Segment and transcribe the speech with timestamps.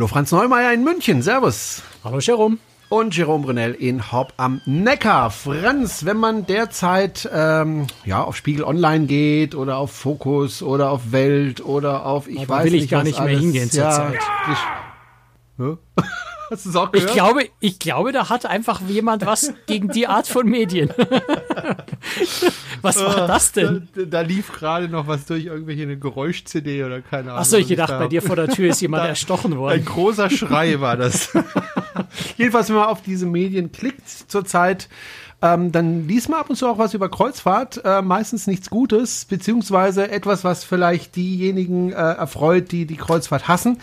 [0.00, 1.82] Hallo Franz Neumeier in München, Servus.
[2.02, 2.56] Hallo Jerome.
[2.88, 5.30] Und Jerome Brunel in Haupt am Neckar.
[5.30, 11.12] Franz, wenn man derzeit ähm, ja, auf Spiegel Online geht oder auf Fokus oder auf
[11.12, 13.90] Welt oder auf ich da weiß will ich nicht, gar nicht mehr alles, hingehen ja,
[13.90, 14.18] zurzeit.
[14.50, 15.76] ich- Hä?
[16.50, 17.12] Hast du es auch Ich gehört?
[17.14, 20.90] glaube, ich glaube, da hat einfach jemand was gegen die Art von Medien.
[22.82, 23.88] was war das denn?
[23.94, 27.40] Da, da lief gerade noch was durch irgendwelche eine Geräusch-CD oder keine Ahnung.
[27.40, 29.84] Achso, ich gedacht, da bei dir vor der Tür ist jemand Da- erstochen Ein worden.
[29.84, 31.30] großer Schrei war das.
[32.36, 34.88] Jedenfalls, wenn man auf diese Medien klickt zurzeit,
[35.42, 39.24] ähm, dann liest man ab und zu auch was über Kreuzfahrt, äh, meistens nichts Gutes,
[39.24, 43.78] beziehungsweise etwas, was vielleicht diejenigen äh, erfreut, die die Kreuzfahrt hassen.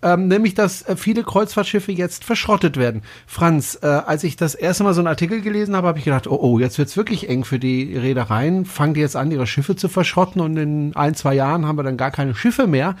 [0.00, 3.02] Ähm, nämlich, dass äh, viele Kreuzfahrtschiffe jetzt verschrottet werden.
[3.26, 6.28] Franz, äh, als ich das erste Mal so einen Artikel gelesen habe, habe ich gedacht,
[6.28, 8.64] oh, oh, jetzt wird's wirklich eng für die Reedereien.
[8.64, 11.82] Fangen die jetzt an, ihre Schiffe zu verschrotten und in ein, zwei Jahren haben wir
[11.82, 12.94] dann gar keine Schiffe mehr?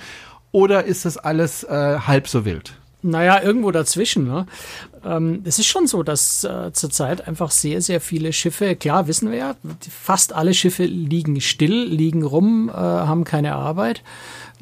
[0.50, 2.74] Oder ist das alles äh, halb so wild?
[3.00, 4.26] Naja, irgendwo dazwischen.
[4.26, 4.46] Ne?
[5.04, 9.30] Ähm, es ist schon so, dass äh, zurzeit einfach sehr, sehr viele Schiffe, klar wissen
[9.30, 9.56] wir ja,
[9.88, 14.02] fast alle Schiffe liegen still, liegen rum, äh, haben keine Arbeit.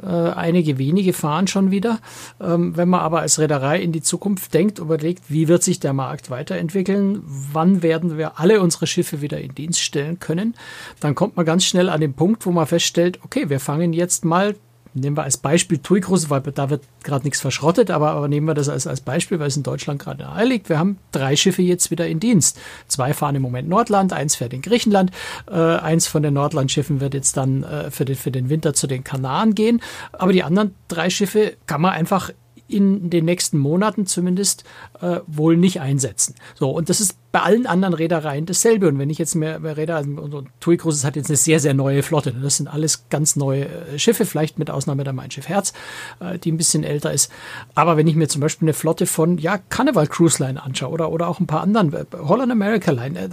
[0.02, 2.00] Äh, einige wenige fahren schon wieder.
[2.38, 5.94] Ähm, wenn man aber als Reederei in die Zukunft denkt, überlegt, wie wird sich der
[5.94, 10.54] Markt weiterentwickeln, wann werden wir alle unsere Schiffe wieder in Dienst stellen können,
[11.00, 14.26] dann kommt man ganz schnell an den Punkt, wo man feststellt, okay, wir fangen jetzt
[14.26, 14.54] mal
[15.00, 18.46] Nehmen wir als Beispiel TUI Cruise, weil da wird gerade nichts verschrottet, aber, aber nehmen
[18.46, 20.68] wir das als, als Beispiel, weil es in Deutschland gerade nahe liegt.
[20.68, 22.58] Wir haben drei Schiffe jetzt wieder in Dienst.
[22.88, 25.10] Zwei fahren im Moment Nordland, eins fährt in Griechenland.
[25.50, 28.86] Äh, eins von den Nordlandschiffen wird jetzt dann äh, für, den, für den Winter zu
[28.86, 29.82] den Kanaren gehen.
[30.12, 32.30] Aber die anderen drei Schiffe kann man einfach
[32.68, 34.64] in den nächsten Monaten zumindest
[35.00, 36.34] äh, wohl nicht einsetzen.
[36.54, 38.88] So, und das ist bei allen anderen Reedereien dasselbe.
[38.88, 41.60] Und wenn ich jetzt mehr, mehr Räder, also unser TUI Cruises hat jetzt eine sehr,
[41.60, 42.32] sehr neue Flotte.
[42.32, 45.74] Das sind alles ganz neue äh, Schiffe, vielleicht mit Ausnahme der Mein Schiff Herz,
[46.18, 47.30] äh, die ein bisschen älter ist.
[47.74, 51.12] Aber wenn ich mir zum Beispiel eine Flotte von, ja, Carnival Cruise Line anschaue oder,
[51.12, 53.28] oder auch ein paar anderen, äh, Holland America Line,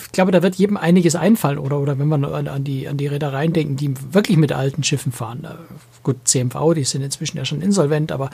[0.00, 1.58] ich glaube, da wird jedem einiges einfallen.
[1.58, 4.84] Oder, oder wenn man an, an, die, an die Reedereien denken, die wirklich mit alten
[4.84, 5.44] Schiffen fahren.
[6.04, 8.30] Gut, CMV, die sind inzwischen ja schon insolvent, aber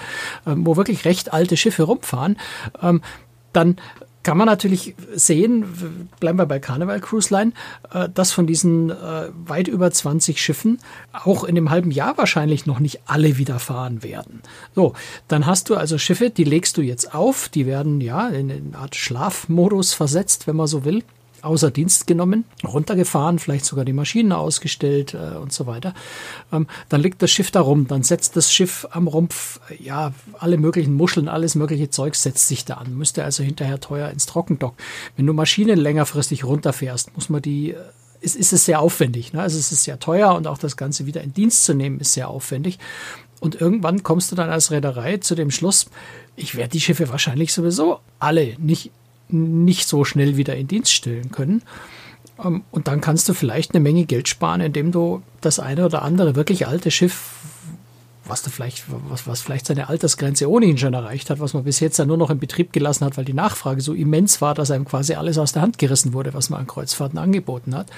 [0.46, 2.36] ähm, wo wirklich recht alte Schiffe rumfahren,
[2.82, 3.00] ähm,
[3.54, 3.76] dann
[4.26, 7.52] kann man natürlich sehen, bleiben wir bei Carnival Cruise Line,
[7.92, 10.80] äh, dass von diesen äh, weit über 20 Schiffen
[11.12, 14.42] auch in dem halben Jahr wahrscheinlich noch nicht alle wieder fahren werden.
[14.74, 14.94] So,
[15.28, 18.76] dann hast du also Schiffe, die legst du jetzt auf, die werden ja in eine
[18.76, 21.04] Art Schlafmodus versetzt, wenn man so will
[21.46, 25.94] außer Dienst genommen, runtergefahren, vielleicht sogar die Maschinen ausgestellt äh, und so weiter.
[26.52, 30.12] Ähm, dann liegt das Schiff da rum, dann setzt das Schiff am Rumpf, äh, ja,
[30.38, 34.26] alle möglichen Muscheln, alles mögliche Zeug setzt sich da an, müsste also hinterher teuer ins
[34.26, 34.74] Trockendock.
[35.16, 37.76] Wenn du Maschinen längerfristig runterfährst, muss man die äh,
[38.20, 39.32] ist, ist es sehr aufwendig.
[39.32, 39.42] Ne?
[39.42, 42.14] Also es ist sehr teuer und auch das Ganze wieder in Dienst zu nehmen, ist
[42.14, 42.78] sehr aufwendig.
[43.40, 45.86] Und irgendwann kommst du dann als Reederei zu dem Schluss,
[46.34, 48.90] ich werde die Schiffe wahrscheinlich sowieso alle nicht,
[49.28, 51.62] nicht so schnell wieder in Dienst stellen können.
[52.42, 56.02] Ähm, Und dann kannst du vielleicht eine Menge Geld sparen, indem du das eine oder
[56.02, 57.34] andere wirklich alte Schiff,
[58.28, 61.80] was du vielleicht, was, was vielleicht seine Altersgrenze ohnehin schon erreicht hat, was man bis
[61.80, 64.70] jetzt ja nur noch in Betrieb gelassen hat, weil die Nachfrage so immens war, dass
[64.70, 67.88] einem quasi alles aus der Hand gerissen wurde, was man an Kreuzfahrten angeboten hat,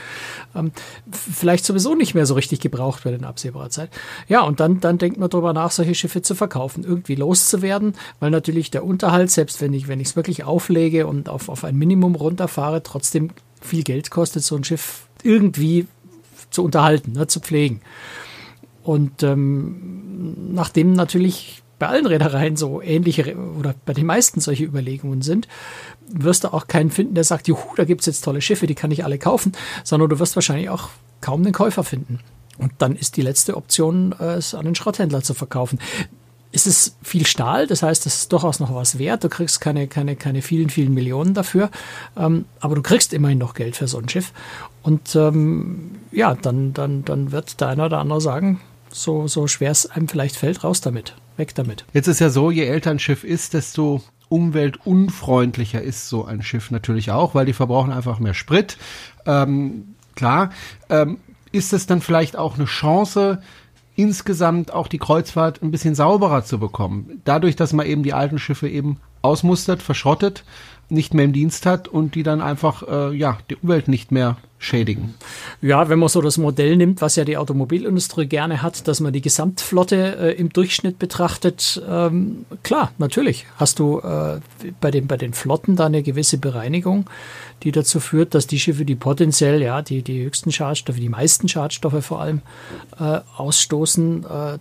[0.55, 0.73] ähm,
[1.11, 3.91] vielleicht sowieso nicht mehr so richtig gebraucht wird in absehbarer Zeit.
[4.29, 8.31] Ja, und dann, dann denkt man darüber nach, solche Schiffe zu verkaufen, irgendwie loszuwerden, weil
[8.31, 11.77] natürlich der Unterhalt, selbst wenn ich, wenn ich es wirklich auflege und auf, auf ein
[11.77, 15.87] Minimum runterfahre, trotzdem viel Geld kostet, so ein Schiff irgendwie
[16.51, 17.81] zu unterhalten, ne, zu pflegen.
[18.83, 19.98] Und ähm,
[20.49, 25.47] nachdem natürlich bei allen Reedereien so ähnliche oder bei den meisten solche Überlegungen sind,
[26.09, 28.91] wirst du auch keinen finden, der sagt, juhu, da gibt's jetzt tolle Schiffe, die kann
[28.91, 29.53] ich alle kaufen,
[29.85, 30.89] sondern du wirst wahrscheinlich auch
[31.21, 32.21] kaum einen Käufer finden.
[32.59, 35.79] Und dann ist die letzte Option, es an den Schrotthändler zu verkaufen.
[36.51, 39.23] Es ist viel Stahl, das heißt, es ist durchaus noch was wert.
[39.23, 41.71] Du kriegst keine, keine, keine vielen, vielen Millionen dafür,
[42.17, 44.33] ähm, aber du kriegst immerhin noch Geld für so ein Schiff.
[44.83, 49.71] Und ähm, ja, dann, dann, dann wird der eine oder andere sagen, so, so schwer
[49.71, 51.85] es einem vielleicht fällt, raus damit, weg damit.
[51.93, 56.71] Jetzt ist ja so, je älter ein Schiff ist, desto umweltunfreundlicher ist so ein Schiff
[56.71, 58.77] natürlich auch, weil die verbrauchen einfach mehr Sprit.
[59.27, 60.51] Ähm, klar,
[60.91, 61.19] ähm,
[61.53, 63.41] ist es dann vielleicht auch eine Chance,
[63.97, 67.21] insgesamt auch die Kreuzfahrt ein bisschen sauberer zu bekommen.
[67.25, 70.45] Dadurch, dass man eben die alten Schiffe eben ausmustert, verschrottet,
[70.89, 74.37] nicht mehr im Dienst hat und die dann einfach äh, ja die Umwelt nicht mehr
[74.59, 75.15] schädigen.
[75.63, 79.13] Ja, wenn man so das Modell nimmt, was ja die Automobilindustrie gerne hat, dass man
[79.13, 84.41] die Gesamtflotte äh, im Durchschnitt betrachtet, ähm, klar, natürlich hast du äh,
[84.81, 87.09] bei, den, bei den Flotten da eine gewisse Bereinigung,
[87.63, 91.49] die dazu führt, dass die Schiffe, die potenziell ja die, die höchsten Schadstoffe, die meisten
[91.49, 92.43] Schadstoffe vor allem
[92.99, 94.59] äh, ausstoßen, äh,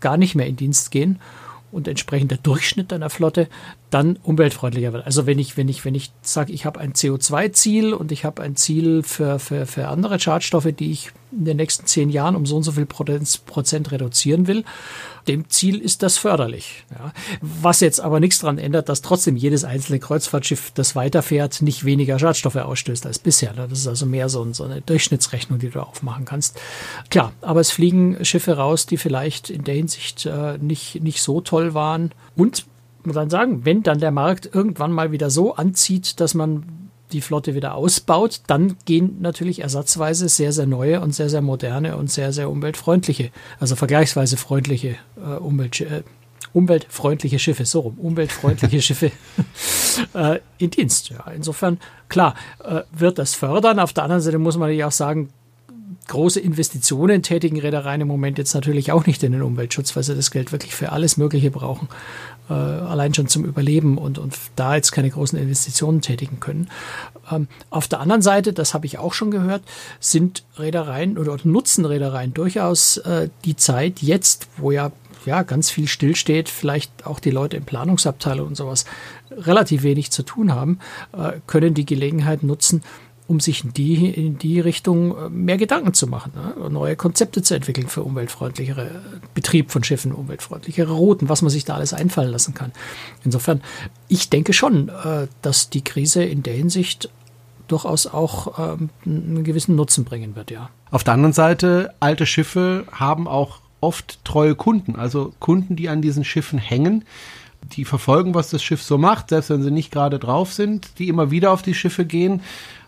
[0.00, 1.20] gar nicht mehr in Dienst gehen.
[1.72, 3.48] und entsprechend der Durchschnitt einer Flotte
[3.90, 5.04] dann umweltfreundlicher wird.
[5.04, 8.42] Also wenn ich, wenn ich, wenn ich sage, ich habe ein CO2-Ziel und ich habe
[8.42, 12.46] ein Ziel für, für, für andere Schadstoffe, die ich in den nächsten zehn Jahren um
[12.46, 14.64] so und so viel Prozent reduzieren will,
[15.28, 16.84] dem Ziel ist das förderlich.
[16.90, 17.12] Ja.
[17.40, 22.18] Was jetzt aber nichts daran ändert, dass trotzdem jedes einzelne Kreuzfahrtschiff, das weiterfährt, nicht weniger
[22.18, 23.52] Schadstoffe ausstößt als bisher.
[23.52, 26.60] Das ist also mehr so, so eine Durchschnittsrechnung, die du aufmachen kannst.
[27.10, 31.40] Klar, aber es fliegen Schiffe raus, die vielleicht in der Hinsicht äh, nicht, nicht so
[31.40, 32.12] toll waren.
[32.36, 32.66] Und
[33.04, 36.64] muss dann sagen, wenn dann der Markt irgendwann mal wieder so anzieht, dass man
[37.12, 41.96] die Flotte wieder ausbaut, dann gehen natürlich ersatzweise sehr, sehr neue und sehr, sehr moderne
[41.96, 46.02] und sehr, sehr umweltfreundliche, also vergleichsweise freundliche äh, Umwelt, äh,
[46.52, 49.12] umweltfreundliche Schiffe, so rum, umweltfreundliche Schiffe
[50.14, 51.10] äh, in Dienst.
[51.10, 53.78] Ja, insofern, klar, äh, wird das fördern.
[53.78, 55.30] Auf der anderen Seite muss man ja auch sagen,
[56.10, 60.14] große Investitionen tätigen Reedereien im Moment jetzt natürlich auch nicht in den Umweltschutz, weil sie
[60.14, 61.88] das Geld wirklich für alles Mögliche brauchen
[62.50, 66.68] äh, allein schon zum Überleben und, und da jetzt keine großen Investitionen tätigen können.
[67.30, 69.62] Ähm, auf der anderen Seite, das habe ich auch schon gehört,
[70.00, 74.92] sind Reedereien oder, nutzen Reedereien durchaus äh, die Zeit jetzt, wo ja
[75.26, 78.86] ja, ganz viel stillsteht, vielleicht auch die Leute in Planungsabteilung und sowas
[79.30, 80.78] relativ wenig zu tun haben,
[81.12, 82.82] äh, können die Gelegenheit nutzen,
[83.30, 86.68] um sich in die, in die Richtung äh, mehr Gedanken zu machen, ne?
[86.68, 89.02] neue Konzepte zu entwickeln für umweltfreundlichere
[89.34, 92.72] Betrieb von Schiffen, umweltfreundlichere Routen, was man sich da alles einfallen lassen kann.
[93.24, 93.60] Insofern,
[94.08, 97.08] ich denke schon, äh, dass die Krise in der Hinsicht
[97.68, 100.68] durchaus auch ähm, einen gewissen Nutzen bringen wird, ja.
[100.90, 106.02] Auf der anderen Seite, alte Schiffe haben auch oft treue Kunden, also Kunden, die an
[106.02, 107.04] diesen Schiffen hängen,
[107.76, 111.06] die verfolgen, was das Schiff so macht, selbst wenn sie nicht gerade drauf sind, die
[111.06, 112.40] immer wieder auf die Schiffe gehen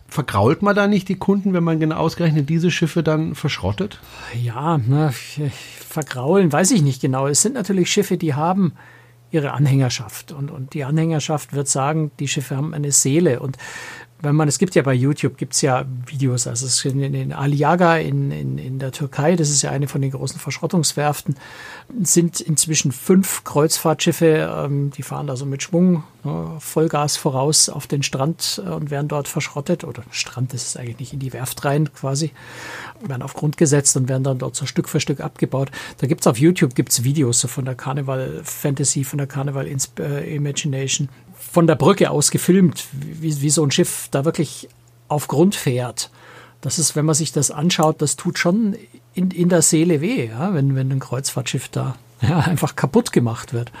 [0.07, 3.99] vergrault man da nicht die Kunden, wenn man genau ausgerechnet diese Schiffe dann verschrottet?
[4.41, 7.27] Ja, na, vergraulen weiß ich nicht genau.
[7.27, 8.73] Es sind natürlich Schiffe, die haben
[9.31, 13.57] ihre Anhängerschaft und, und die Anhängerschaft wird sagen, die Schiffe haben eine Seele und
[14.23, 17.33] wenn man, es gibt ja bei YouTube, gibt es ja Videos, also es in, in
[17.33, 21.35] Aliaga in, in, in der Türkei, das ist ja eine von den großen Verschrottungswerften,
[22.01, 27.85] sind inzwischen fünf Kreuzfahrtschiffe, ähm, die fahren da so mit Schwung, ne, Vollgas voraus auf
[27.85, 31.33] den Strand äh, und werden dort verschrottet, oder Strand ist es eigentlich nicht, in die
[31.33, 32.31] Werft rein quasi,
[33.05, 35.69] werden auf Grund gesetzt und werden dann dort so Stück für Stück abgebaut.
[35.97, 39.67] Da gibt es auf YouTube gibt's Videos so von der Carnival Fantasy, von der Carnival
[39.99, 41.09] äh, Imagination,
[41.53, 44.67] von der Brücke aus gefilmt, wie, wie so ein Schiff da wirklich
[45.07, 46.09] auf Grund fährt.
[46.61, 48.75] Das ist, wenn man sich das anschaut, das tut schon
[49.13, 53.53] in, in der Seele weh, ja, wenn, wenn ein Kreuzfahrtschiff da ja, einfach kaputt gemacht
[53.53, 53.71] wird.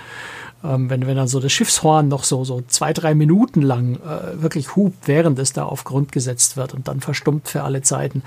[0.63, 4.39] Ähm, wenn, wenn dann so das Schiffshorn noch so, so zwei, drei Minuten lang äh,
[4.39, 8.21] wirklich hupt, während es da auf Grund gesetzt wird und dann verstummt für alle Zeiten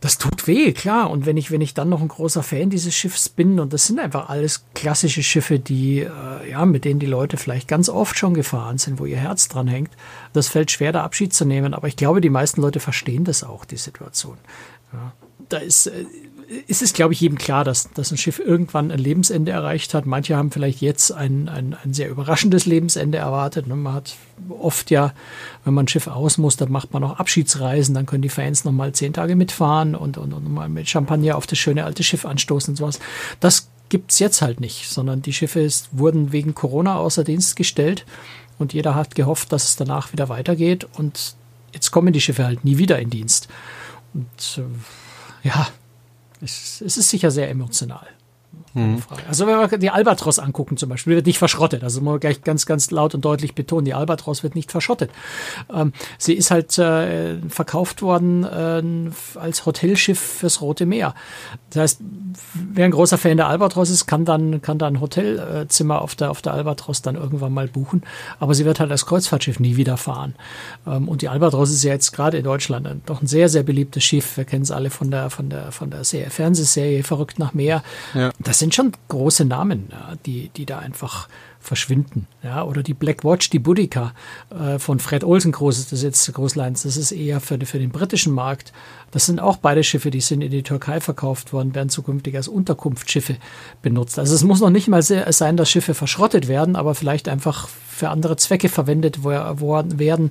[0.00, 1.10] das tut weh, klar.
[1.10, 3.86] Und wenn ich, wenn ich dann noch ein großer Fan dieses Schiffs bin, und das
[3.86, 8.18] sind einfach alles klassische Schiffe, die, äh, ja, mit denen die Leute vielleicht ganz oft
[8.18, 9.90] schon gefahren sind, wo ihr Herz dran hängt,
[10.32, 11.74] das fällt schwer, da Abschied zu nehmen.
[11.74, 14.38] Aber ich glaube, die meisten Leute verstehen das auch, die Situation.
[14.92, 15.12] Ja.
[15.50, 16.06] Da ist, äh,
[16.66, 20.04] ist es, glaube ich, jedem klar, dass, dass ein Schiff irgendwann ein Lebensende erreicht hat.
[20.04, 23.68] Manche haben vielleicht jetzt ein, ein, ein sehr überraschendes Lebensende erwartet.
[23.68, 23.76] Ne?
[23.76, 24.16] Man hat
[24.48, 25.14] oft ja,
[25.64, 28.64] wenn man ein Schiff aus muss, dann macht man auch Abschiedsreisen, dann können die Fans
[28.64, 32.02] noch mal zehn Tage mitfahren und, und, und mal mit Champagner auf das schöne alte
[32.02, 32.98] Schiff anstoßen und sowas.
[33.38, 38.06] Das gibt es jetzt halt nicht, sondern die Schiffe wurden wegen Corona außer Dienst gestellt
[38.58, 41.36] und jeder hat gehofft, dass es danach wieder weitergeht und
[41.72, 43.48] jetzt kommen die Schiffe halt nie wieder in Dienst.
[44.14, 45.68] Und äh, ja,
[46.40, 48.06] es, ist sicher sehr emotional.
[48.74, 49.02] Mhm.
[49.28, 51.82] Also wenn wir die Albatros angucken zum Beispiel, wird nicht verschrottet.
[51.82, 55.10] Also muss man gleich ganz, ganz laut und deutlich betonen, die Albatros wird nicht verschrottet.
[55.72, 61.14] Ähm, sie ist halt äh, verkauft worden äh, als Hotelschiff fürs Rote Meer.
[61.70, 62.00] Das heißt,
[62.72, 66.30] wer ein großer Fan der Albatros ist, kann dann, kann dann ein Hotelzimmer auf der,
[66.30, 68.02] auf der Albatros dann irgendwann mal buchen.
[68.38, 70.34] Aber sie wird halt als Kreuzfahrtschiff nie wieder fahren.
[70.86, 73.62] Ähm, und die Albatros ist ja jetzt gerade in Deutschland ein, doch ein sehr, sehr
[73.62, 74.36] beliebtes Schiff.
[74.36, 77.82] Wir kennen es alle von der, von der, von der Fernsehserie Verrückt nach Meer.
[78.14, 78.30] Ja.
[78.50, 81.28] Das sind schon große Namen, ja, die, die da einfach
[81.60, 82.26] verschwinden.
[82.42, 84.12] Ja, oder die Black Watch, die Boudica
[84.50, 88.34] äh, von Fred Olsen Groß, das jetzt Großleins, das ist eher für, für den britischen
[88.34, 88.72] Markt.
[89.12, 92.48] Das sind auch beide Schiffe, die sind in die Türkei verkauft worden, werden zukünftig als
[92.48, 93.36] Unterkunftsschiffe
[93.82, 94.18] benutzt.
[94.18, 98.08] Also es muss noch nicht mal sein, dass Schiffe verschrottet werden, aber vielleicht einfach für
[98.08, 100.30] andere Zwecke verwendet werden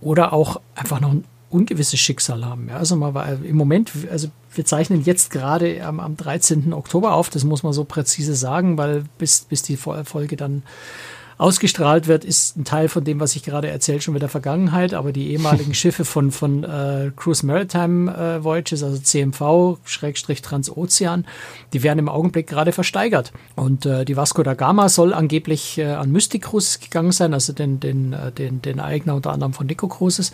[0.00, 2.68] oder auch einfach noch ein ungewisses Schicksal haben.
[2.68, 6.72] Ja, also mal im Moment, also wir zeichnen jetzt gerade am, am 13.
[6.72, 10.62] Oktober auf, das muss man so präzise sagen, weil bis, bis die Folge dann
[11.38, 14.94] ausgestrahlt wird, ist ein Teil von dem, was ich gerade erzähle, schon wieder Vergangenheit.
[14.94, 21.26] Aber die ehemaligen Schiffe von, von äh, Cruise Maritime äh, Voyages, also CMV, Schrägstrich Transozean,
[21.72, 23.32] die werden im Augenblick gerade versteigert.
[23.56, 27.52] Und äh, die Vasco da Gama soll angeblich äh, an Mystic Cruises gegangen sein, also
[27.52, 30.32] den, den, äh, den, den Eigner unter anderem von Nico Cruises.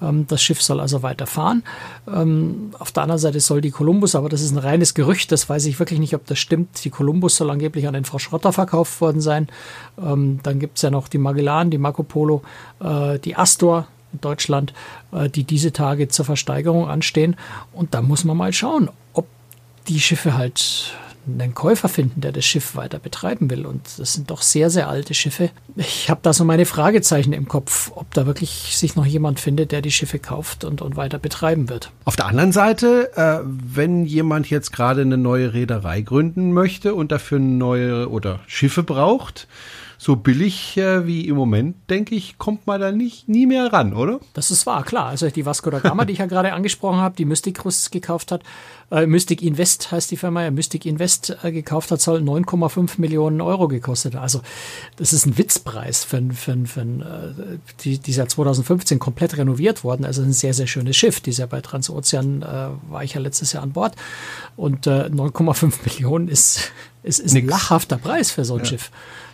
[0.00, 1.62] Ähm, das Schiff soll also weiterfahren.
[2.06, 5.48] Ähm, auf der anderen Seite soll die Columbus, aber das ist ein reines Gerücht, das
[5.48, 6.84] weiß ich wirklich nicht, ob das stimmt.
[6.84, 9.48] Die Columbus soll angeblich an den Frau Schrotter verkauft worden sein.
[9.98, 12.42] Ähm, dann gibt es ja noch die Magellan, die Marco Polo,
[12.80, 14.72] äh, die Astor in Deutschland,
[15.12, 17.36] äh, die diese Tage zur Versteigerung anstehen.
[17.72, 19.26] Und da muss man mal schauen, ob
[19.88, 20.94] die Schiffe halt
[21.26, 23.66] einen Käufer finden, der das Schiff weiter betreiben will.
[23.66, 25.50] Und das sind doch sehr, sehr alte Schiffe.
[25.76, 29.72] Ich habe da so meine Fragezeichen im Kopf, ob da wirklich sich noch jemand findet,
[29.72, 31.90] der die Schiffe kauft und, und weiter betreiben wird.
[32.04, 37.12] Auf der anderen Seite, äh, wenn jemand jetzt gerade eine neue Reederei gründen möchte und
[37.12, 39.46] dafür neue oder Schiffe braucht,
[40.02, 43.94] so billig äh, wie im Moment, denke ich, kommt man da nicht nie mehr ran,
[43.94, 44.18] oder?
[44.34, 45.06] Das ist wahr, klar.
[45.06, 48.32] Also die Vasco da Gama, die ich ja gerade angesprochen habe, die Mystic Cruises gekauft
[48.32, 48.42] hat,
[48.90, 53.40] äh, Mystic Invest heißt die Firma, ja, Mystic Invest äh, gekauft hat, soll 9,5 Millionen
[53.40, 54.16] Euro gekostet.
[54.16, 54.40] Also
[54.96, 60.04] das ist ein Witzpreis für, für, für, äh, die, die seit 2015 komplett renoviert worden.
[60.04, 61.20] Also ein sehr, sehr schönes Schiff.
[61.20, 63.94] Die ist ja bei Transozean, äh, war ich ja letztes Jahr an Bord.
[64.56, 66.72] Und äh, 9,5 Millionen ist,
[67.04, 68.64] ist, ist ein lachhafter Preis für so ein ja.
[68.64, 68.90] Schiff.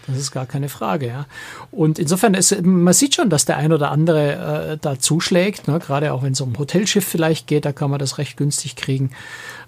[0.08, 1.26] Das ist gar keine Frage, ja.
[1.70, 5.78] Und insofern ist, man sieht schon, dass der ein oder andere äh, da zuschlägt, ne?
[5.78, 8.74] gerade auch wenn es um ein Hotelschiff vielleicht geht, da kann man das recht günstig
[8.74, 9.10] kriegen.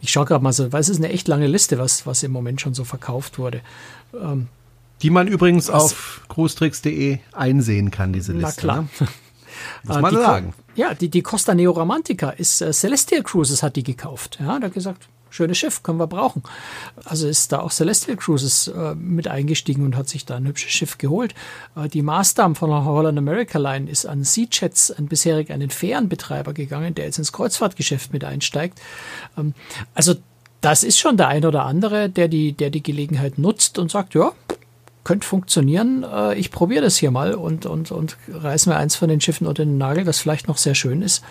[0.00, 2.32] Ich schaue gerade mal so, weil es ist eine echt lange Liste, was, was im
[2.32, 3.60] Moment schon so verkauft wurde.
[4.14, 4.48] Ähm,
[5.02, 8.66] die man übrigens auf cruestricks.de einsehen kann, diese Liste.
[8.66, 8.82] Na klar.
[8.82, 8.88] Ne?
[9.84, 10.54] Muss man sagen.
[10.74, 14.38] Ja, die, die Costa Neoromantica ist äh, Celestial Cruises hat die gekauft.
[14.40, 16.42] Ja, da hat gesagt, schönes Schiff, können wir brauchen.
[17.04, 20.72] Also ist da auch Celestial Cruises äh, mit eingestiegen und hat sich da ein hübsches
[20.72, 21.34] Schiff geholt.
[21.76, 25.70] Äh, die Marsdam von der Holland America Line ist an Sea Jets, ein bisherig einen
[25.70, 28.80] Fährenbetreiber gegangen, der jetzt ins Kreuzfahrtgeschäft mit einsteigt.
[29.38, 29.54] Ähm,
[29.94, 30.14] also
[30.60, 34.14] das ist schon der ein oder andere, der die, der die Gelegenheit nutzt und sagt,
[34.14, 34.32] ja,
[35.04, 36.04] könnte funktionieren.
[36.04, 39.46] Äh, ich probiere das hier mal und, und, und reiß mir eins von den Schiffen
[39.46, 41.24] unter den Nagel, das vielleicht noch sehr schön ist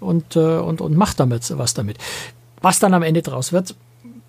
[0.00, 1.98] und, äh, und, und mach damit was damit.
[2.62, 3.74] Was dann am Ende draus wird,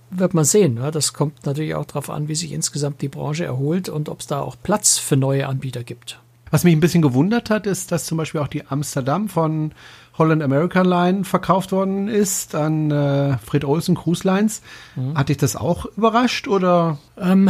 [0.09, 0.79] wird man sehen.
[0.91, 4.27] Das kommt natürlich auch darauf an, wie sich insgesamt die Branche erholt und ob es
[4.27, 6.19] da auch Platz für neue Anbieter gibt.
[6.49, 9.73] Was mich ein bisschen gewundert hat, ist, dass zum Beispiel auch die Amsterdam von
[10.17, 14.61] Holland American Line verkauft worden ist an äh, Fred Olsen Cruise Lines.
[14.95, 15.17] Mhm.
[15.17, 16.97] Hat dich das auch überrascht oder?
[17.17, 17.49] Ähm,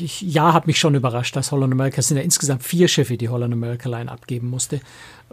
[0.00, 3.16] ich, ja, hat mich schon überrascht, dass Holland America, es sind ja insgesamt vier Schiffe,
[3.16, 4.80] die Holland America Line abgeben musste.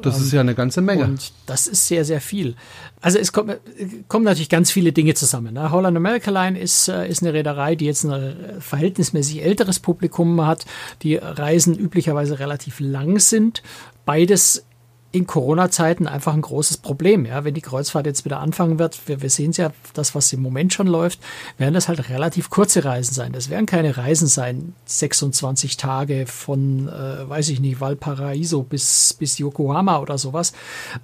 [0.01, 1.03] Das ist ja eine ganze Menge.
[1.03, 2.55] Und das ist sehr, sehr viel.
[3.01, 3.59] Also es kommt,
[4.07, 5.53] kommen natürlich ganz viele Dinge zusammen.
[5.53, 5.71] Ne?
[5.71, 10.65] Holland America Line ist, äh, ist eine Reederei, die jetzt ein verhältnismäßig älteres Publikum hat.
[11.03, 13.61] Die Reisen üblicherweise relativ lang sind.
[14.05, 14.65] Beides
[15.11, 17.25] in Corona-Zeiten einfach ein großes Problem.
[17.25, 20.31] Ja, wenn die Kreuzfahrt jetzt wieder anfangen wird, wir, wir sehen es ja, das, was
[20.31, 21.19] im Moment schon läuft,
[21.57, 23.33] werden das halt relativ kurze Reisen sein.
[23.33, 29.37] Das werden keine Reisen sein, 26 Tage von, äh, weiß ich nicht, Valparaiso bis, bis
[29.37, 30.53] Yokohama oder sowas,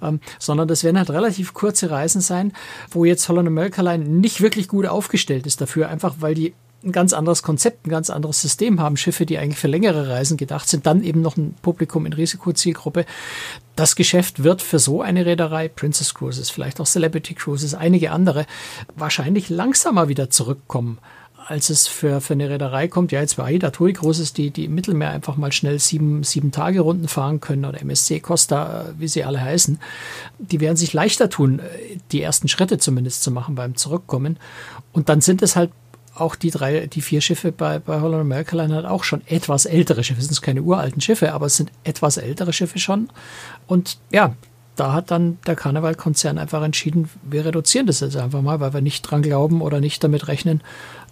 [0.02, 2.52] ähm, sondern das werden halt relativ kurze Reisen sein,
[2.90, 6.54] wo jetzt Holland Line nicht wirklich gut aufgestellt ist dafür, einfach weil die
[6.84, 8.96] ein ganz anderes Konzept, ein ganz anderes System haben.
[8.96, 13.04] Schiffe, die eigentlich für längere Reisen gedacht sind, dann eben noch ein Publikum in Risikozielgruppe.
[13.74, 18.46] Das Geschäft wird für so eine Reederei, Princess Cruises, vielleicht auch Celebrity Cruises, einige andere,
[18.94, 20.98] wahrscheinlich langsamer wieder zurückkommen
[21.48, 24.66] als es für, für eine Reederei kommt, ja, jetzt bei AIDA TUI Cruises, die, die
[24.66, 29.08] im Mittelmeer einfach mal schnell sieben, sieben Tage Runden fahren können oder MSC Costa, wie
[29.08, 29.80] sie alle heißen,
[30.38, 31.62] die werden sich leichter tun,
[32.12, 34.38] die ersten Schritte zumindest zu machen beim Zurückkommen.
[34.92, 35.70] Und dann sind es halt
[36.20, 39.66] auch die drei, die vier Schiffe bei, bei Holland America Line hat auch schon etwas
[39.66, 40.20] ältere Schiffe.
[40.20, 43.08] Es sind keine uralten Schiffe, aber es sind etwas ältere Schiffe schon.
[43.66, 44.34] Und ja,
[44.78, 48.80] da hat dann der Karnevalkonzern einfach entschieden, wir reduzieren das jetzt einfach mal, weil wir
[48.80, 50.62] nicht dran glauben oder nicht damit rechnen,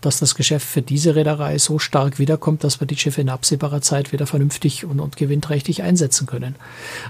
[0.01, 3.81] dass das Geschäft für diese Reederei so stark wiederkommt, dass wir die Schiffe in absehbarer
[3.81, 6.55] Zeit wieder vernünftig und, und gewinnträchtig einsetzen können.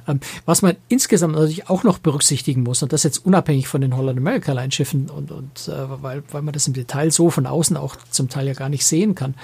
[0.08, 3.94] Ähm, was man insgesamt natürlich auch noch berücksichtigen muss, und das jetzt unabhängig von den
[3.94, 7.46] Holland America Line Schiffen und, und äh, weil, weil man das im Detail so von
[7.46, 9.34] außen auch zum Teil ja gar nicht sehen kann.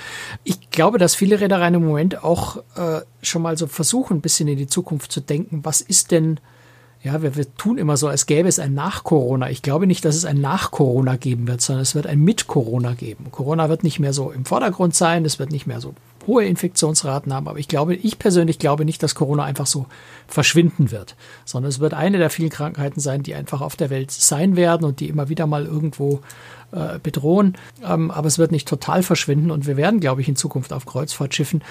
[0.45, 4.49] Ich glaube, dass viele Reedereien im Moment auch äh, schon mal so versuchen, ein bisschen
[4.49, 6.41] in die Zukunft zu denken, was ist denn
[7.05, 9.51] ja, wir, wir tun immer so, als gäbe es ein Nach-Corona.
[9.51, 13.27] Ich glaube nicht, dass es ein Nach-Corona geben wird, sondern es wird ein Mit-Corona geben.
[13.33, 15.95] Corona wird nicht mehr so im Vordergrund sein, es wird nicht mehr so
[16.29, 19.87] hohe Infektionsraten haben, aber ich glaube, ich persönlich glaube nicht, dass Corona einfach so
[20.33, 24.11] verschwinden wird, sondern es wird eine der vielen Krankheiten sein, die einfach auf der Welt
[24.11, 26.21] sein werden und die immer wieder mal irgendwo
[26.73, 27.57] äh, bedrohen.
[27.85, 30.87] Ähm, aber es wird nicht total verschwinden und wir werden, glaube ich, in Zukunft auf
[30.87, 31.63] Kreuzfahrtschiffen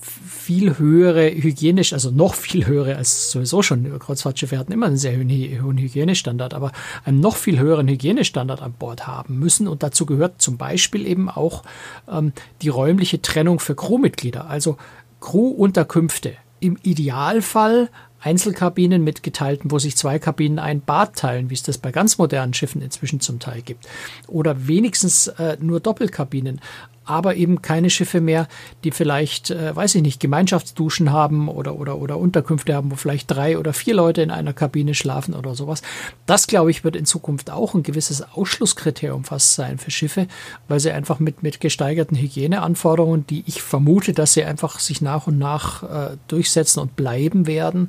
[0.00, 3.98] viel höhere hygienisch, also noch viel höhere als sowieso schon.
[3.98, 6.72] Kreuzfahrtschiffe hatten immer einen sehr hohen, Hygienestandard, aber
[7.04, 9.66] einen noch viel höheren Hygienestandard an Bord haben müssen.
[9.66, 11.64] Und dazu gehört zum Beispiel eben auch
[12.08, 12.32] ähm,
[12.62, 14.76] die räumliche Trennung für Crewmitglieder, also
[15.20, 16.34] Crewunterkünfte.
[16.66, 21.78] Im Idealfall Einzelkabinen mit geteilten, wo sich zwei Kabinen ein Bad teilen, wie es das
[21.78, 23.86] bei ganz modernen Schiffen inzwischen zum Teil gibt.
[24.26, 26.60] Oder wenigstens äh, nur Doppelkabinen
[27.06, 28.48] aber eben keine Schiffe mehr,
[28.84, 33.30] die vielleicht, äh, weiß ich nicht, Gemeinschaftsduschen haben oder, oder, oder Unterkünfte haben, wo vielleicht
[33.30, 35.82] drei oder vier Leute in einer Kabine schlafen oder sowas.
[36.26, 40.26] Das, glaube ich, wird in Zukunft auch ein gewisses Ausschlusskriterium fast sein für Schiffe,
[40.68, 45.26] weil sie einfach mit, mit gesteigerten Hygieneanforderungen, die ich vermute, dass sie einfach sich nach
[45.26, 47.88] und nach äh, durchsetzen und bleiben werden,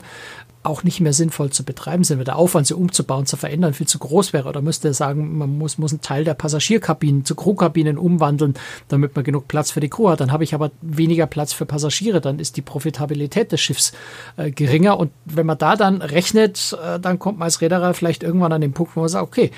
[0.67, 3.87] auch nicht mehr sinnvoll zu betreiben sind, weil der Aufwand, sie umzubauen, zu verändern, viel
[3.87, 4.47] zu groß wäre.
[4.47, 8.53] Oder müsste sagen, man muss, muss einen Teil der Passagierkabinen zu Crewkabinen umwandeln,
[8.87, 10.19] damit man genug Platz für die Crew hat.
[10.19, 13.93] Dann habe ich aber weniger Platz für Passagiere, dann ist die Profitabilität des Schiffs
[14.35, 14.99] äh, geringer.
[14.99, 18.61] Und wenn man da dann rechnet, äh, dann kommt man als Reederer vielleicht irgendwann an
[18.61, 19.51] den Punkt, wo man sagt, okay,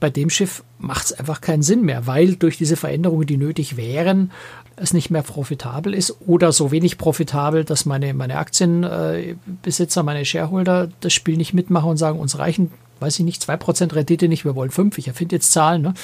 [0.00, 3.76] bei dem Schiff macht es einfach keinen Sinn mehr, weil durch diese Veränderungen, die nötig
[3.76, 4.30] wären,
[4.76, 10.88] es nicht mehr profitabel ist oder so wenig profitabel, dass meine, meine Aktienbesitzer, meine Shareholder
[11.00, 14.54] das Spiel nicht mitmachen und sagen, uns reichen, weiß ich nicht, 2% Rendite nicht, wir
[14.54, 15.82] wollen 5, ich erfinde jetzt Zahlen.
[15.82, 15.94] Ne?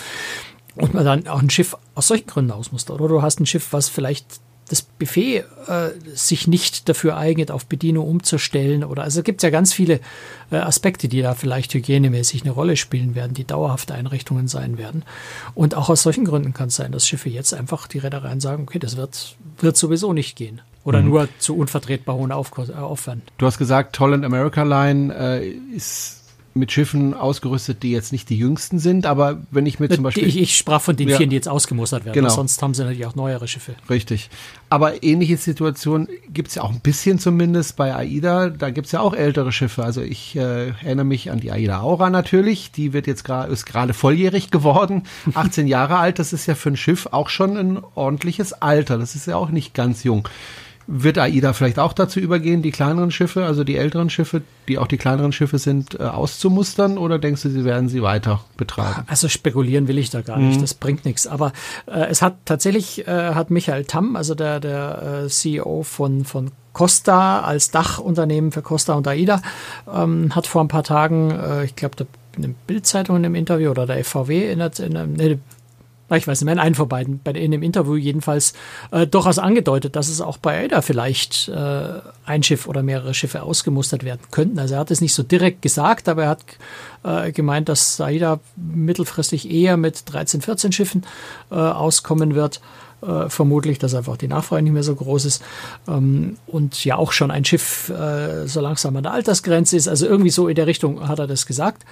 [0.74, 2.98] Und man dann auch ein Schiff aus solchen Gründen ausmustert.
[2.98, 4.40] Oder du hast ein Schiff, was vielleicht
[4.72, 8.84] das Buffet äh, sich nicht dafür eignet, auf Bedienung umzustellen.
[8.84, 10.00] Oder also gibt es ja ganz viele
[10.50, 15.04] äh, Aspekte, die da vielleicht hygienemäßig eine Rolle spielen werden, die dauerhafte Einrichtungen sein werden.
[15.54, 18.62] Und auch aus solchen Gründen kann es sein, dass Schiffe jetzt einfach die Reedereien sagen,
[18.62, 20.62] okay, das wird, wird sowieso nicht gehen.
[20.84, 21.08] Oder mhm.
[21.10, 23.30] nur zu unvertretbar hohen äh, Aufwand.
[23.36, 26.21] Du hast gesagt, Holland America Line äh, ist
[26.54, 30.26] mit Schiffen ausgerüstet, die jetzt nicht die jüngsten sind, aber wenn ich mir zum Beispiel.
[30.26, 32.14] Ich, ich sprach von den ja, vier, die jetzt ausgemustert werden.
[32.14, 32.28] Genau.
[32.28, 33.74] Sonst haben sie natürlich auch neuere Schiffe.
[33.88, 34.28] Richtig.
[34.68, 38.50] Aber ähnliche Situationen gibt es ja auch ein bisschen zumindest bei AIDA.
[38.50, 39.84] Da gibt es ja auch ältere Schiffe.
[39.84, 42.72] Also ich äh, erinnere mich an die AIDA Aura natürlich.
[42.72, 46.18] Die wird jetzt gerade ist gerade volljährig geworden, 18 Jahre alt.
[46.18, 48.98] Das ist ja für ein Schiff auch schon ein ordentliches Alter.
[48.98, 50.28] Das ist ja auch nicht ganz jung.
[50.86, 54.86] Wird AIDA vielleicht auch dazu übergehen, die kleineren Schiffe, also die älteren Schiffe, die auch
[54.86, 59.04] die kleineren Schiffe sind, äh, auszumustern oder denkst du, sie werden sie weiter betreiben?
[59.06, 60.62] Also spekulieren will ich da gar nicht, mhm.
[60.62, 61.26] das bringt nichts.
[61.26, 61.52] Aber
[61.86, 66.50] äh, es hat tatsächlich, äh, hat Michael Tamm, also der, der äh, CEO von, von
[66.72, 69.42] Costa als Dachunternehmen für Costa und AIDA,
[69.92, 73.86] ähm, hat vor ein paar Tagen, äh, ich glaube, in der Bildzeitung im Interview oder
[73.86, 75.38] der FVW in der, in der nee,
[76.16, 78.54] ich weiß nicht mehr, in einem von beiden, bei, in dem Interview jedenfalls,
[78.90, 83.42] äh, durchaus angedeutet, dass es auch bei AIDA vielleicht äh, ein Schiff oder mehrere Schiffe
[83.42, 84.58] ausgemustert werden könnten.
[84.58, 86.44] Also er hat es nicht so direkt gesagt, aber er hat
[87.04, 91.04] äh, gemeint, dass AIDA mittelfristig eher mit 13, 14 Schiffen
[91.50, 92.60] äh, auskommen wird.
[93.02, 95.42] Äh, vermutlich, dass einfach die Nachfrage nicht mehr so groß ist
[95.88, 99.88] ähm, und ja auch schon ein Schiff äh, so langsam an der Altersgrenze ist.
[99.88, 101.84] Also irgendwie so in der Richtung hat er das gesagt.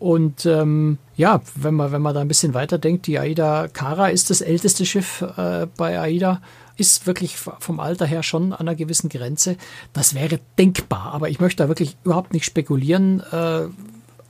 [0.00, 4.08] Und ähm, ja, wenn man, wenn man da ein bisschen weiter denkt, die Aida Kara
[4.08, 6.40] ist das älteste Schiff äh, bei Aida,
[6.78, 9.56] ist wirklich vom Alter her schon an einer gewissen Grenze.
[9.92, 13.66] Das wäre denkbar, aber ich möchte da wirklich überhaupt nicht spekulieren, äh,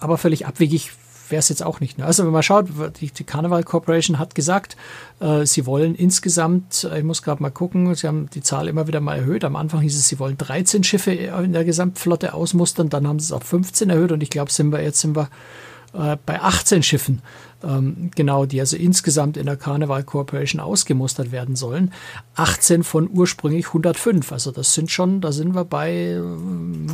[0.00, 0.90] aber völlig abwegig
[1.30, 1.98] wäre es jetzt auch nicht.
[1.98, 2.04] Ne?
[2.04, 2.68] Also wenn man schaut,
[3.00, 4.76] die, die Carnival Corporation hat gesagt,
[5.20, 8.86] äh, sie wollen insgesamt, äh, ich muss gerade mal gucken, sie haben die Zahl immer
[8.86, 9.44] wieder mal erhöht.
[9.44, 13.26] Am Anfang hieß es, sie wollen 13 Schiffe in der Gesamtflotte ausmustern, dann haben sie
[13.26, 15.28] es auf 15 erhöht und ich glaube, sind wir jetzt sind wir
[15.92, 17.20] äh, bei 18 Schiffen,
[17.64, 21.92] ähm, genau, die also insgesamt in der Carnival Corporation ausgemustert werden sollen.
[22.36, 24.30] 18 von ursprünglich 105.
[24.30, 26.20] Also das sind schon, da sind wir bei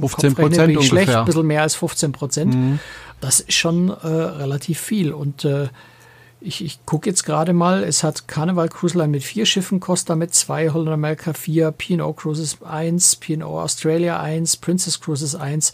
[0.00, 0.82] 15 Prozent ungefähr.
[0.82, 2.54] schlecht, ein bisschen mehr als 15 Prozent.
[2.54, 2.78] Mhm.
[3.20, 5.12] Das ist schon äh, relativ viel.
[5.12, 5.68] Und äh,
[6.40, 10.14] ich, ich gucke jetzt gerade mal, es hat Carnival Cruise Line mit vier Schiffen, Costa
[10.14, 15.72] mit zwei, Holland America vier, P&O Cruises 1, P&O Australia 1, Princess Cruises 1,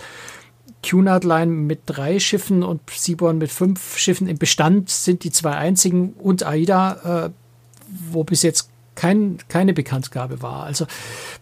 [0.83, 4.27] Cunard Line mit drei Schiffen und Seaborn mit fünf Schiffen.
[4.29, 7.31] Im Bestand sind die zwei einzigen und AIDA, äh,
[8.11, 10.65] wo bis jetzt kein, keine Bekanntgabe war.
[10.65, 10.87] Also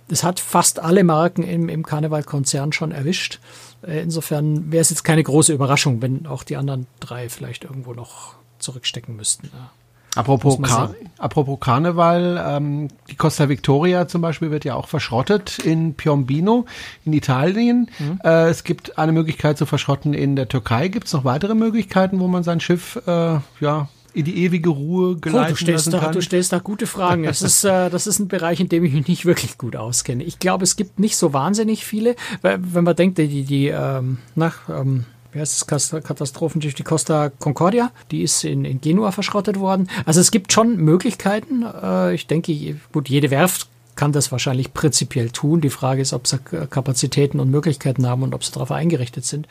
[0.09, 3.41] es hat fast alle Marken im, im Karneval-Konzern schon erwischt.
[3.87, 7.93] Äh, insofern wäre es jetzt keine große Überraschung, wenn auch die anderen drei vielleicht irgendwo
[7.93, 9.51] noch zurückstecken müssten.
[9.53, 9.71] Ja.
[10.17, 15.95] Apropos, Kar apropos Karneval, ähm, die Costa Victoria zum Beispiel wird ja auch verschrottet in
[15.95, 16.67] Piombino
[17.05, 17.89] in Italien.
[17.99, 18.21] Mhm.
[18.25, 20.89] Äh, es gibt eine Möglichkeit zu verschrotten in der Türkei.
[20.89, 25.17] Gibt es noch weitere Möglichkeiten, wo man sein Schiff äh, ja in die ewige Ruhe
[25.17, 26.11] geleiten oh, du stellst da?
[26.11, 27.25] Du stellst da gute Fragen.
[27.25, 30.25] Es ist, äh, das ist ein Bereich, in dem ich mich nicht wirklich gut auskenne.
[30.25, 34.19] Ich glaube, es gibt nicht so wahnsinnig viele, weil, wenn man denkt, die, die ähm,
[34.35, 39.61] nach ähm, wie heißt das Katastrophenschiff, die Costa Concordia, die ist in, in Genua verschrottet
[39.61, 39.89] worden.
[40.05, 41.63] Also es gibt schon Möglichkeiten.
[41.63, 45.61] Äh, ich denke, gut, jede Werft kann das wahrscheinlich prinzipiell tun.
[45.61, 49.47] Die Frage ist, ob sie Kapazitäten und Möglichkeiten haben und ob sie darauf eingerichtet sind.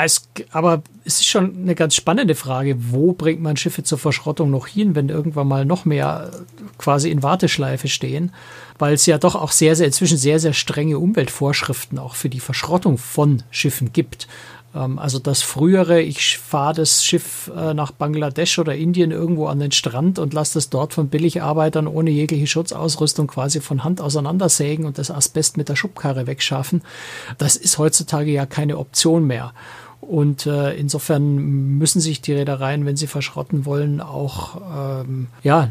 [0.00, 4.48] Es, aber es ist schon eine ganz spannende Frage, wo bringt man Schiffe zur Verschrottung
[4.48, 6.30] noch hin, wenn irgendwann mal noch mehr
[6.78, 8.32] quasi in Warteschleife stehen,
[8.78, 12.38] weil es ja doch auch sehr, sehr inzwischen sehr, sehr strenge Umweltvorschriften auch für die
[12.38, 14.28] Verschrottung von Schiffen gibt.
[14.72, 19.58] Ähm, also das frühere, ich fahre das Schiff äh, nach Bangladesch oder Indien irgendwo an
[19.58, 24.84] den Strand und lasse das dort von Billigarbeitern ohne jegliche Schutzausrüstung quasi von Hand auseinandersägen
[24.86, 26.82] und das Asbest mit der Schubkarre wegschaffen.
[27.38, 29.54] Das ist heutzutage ja keine Option mehr.
[30.00, 31.36] Und äh, insofern
[31.78, 35.70] müssen sich die Reedereien, wenn sie verschrotten wollen, auch ähm, ja,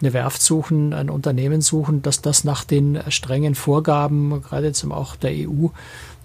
[0.00, 5.16] eine Werft suchen, ein Unternehmen suchen, dass das nach den strengen Vorgaben, gerade jetzt auch
[5.16, 5.68] der EU,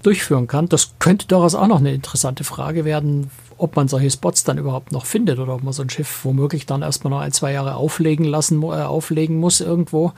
[0.04, 0.70] durchführen kann.
[0.70, 4.92] Das könnte durchaus auch noch eine interessante Frage werden, ob man solche Spots dann überhaupt
[4.92, 7.76] noch findet oder ob man so ein Schiff womöglich dann erstmal noch ein, zwei Jahre
[7.76, 10.14] auflegen lassen, äh, auflegen muss irgendwo,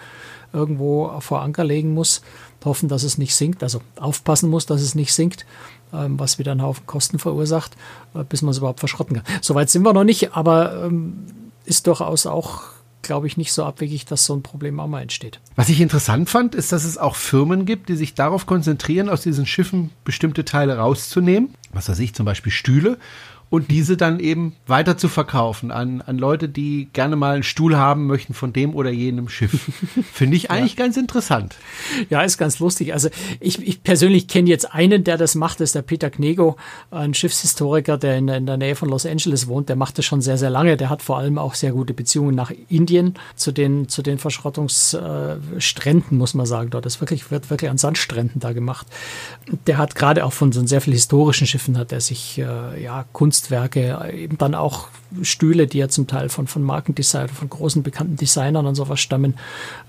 [0.54, 2.22] irgendwo vor Anker legen muss,
[2.64, 5.46] hoffen, dass es nicht sinkt, also aufpassen muss, dass es nicht sinkt,
[5.92, 7.76] was wieder einen Haufen Kosten verursacht,
[8.14, 9.26] äh, bis man es überhaupt verschrotten kann.
[9.42, 11.26] Soweit sind wir noch nicht, aber ähm,
[11.66, 12.64] ist durchaus auch
[13.02, 15.40] glaube ich, nicht so abwegig, dass so ein Problem auch mal entsteht.
[15.56, 19.22] Was ich interessant fand, ist, dass es auch Firmen gibt, die sich darauf konzentrieren, aus
[19.22, 21.54] diesen Schiffen bestimmte Teile rauszunehmen.
[21.74, 22.98] Was weiß ich, zum Beispiel Stühle
[23.52, 27.76] und diese dann eben weiter zu verkaufen an, an Leute, die gerne mal einen Stuhl
[27.76, 29.52] haben möchten von dem oder jenem Schiff.
[30.14, 30.86] Finde ich eigentlich ja.
[30.86, 31.58] ganz interessant.
[32.10, 32.94] Ja, ist ganz lustig.
[32.94, 33.10] Also
[33.42, 36.56] ich, ich persönlich kenne jetzt einen, der das macht, das ist der Peter Knego,
[36.92, 39.68] ein Schiffshistoriker, der in, in der Nähe von Los Angeles wohnt.
[39.68, 40.78] Der macht das schon sehr, sehr lange.
[40.78, 46.18] Der hat vor allem auch sehr gute Beziehungen nach Indien zu den, zu den Verschrottungsstränden,
[46.18, 46.70] muss man sagen.
[46.70, 48.88] Dort ist wirklich, wird wirklich an Sandstränden da gemacht.
[49.68, 53.04] Der hat gerade auch von so sehr vielen historischen Schiffen hat er sich äh, ja
[53.12, 54.88] Kunst Kunstwerke, eben dann auch
[55.24, 59.36] Stühle, die ja zum Teil von, von Markendesign, von großen bekannten Designern und sowas stammen,